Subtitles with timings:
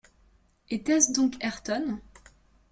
[0.71, 1.99] Était-ce donc Ayrton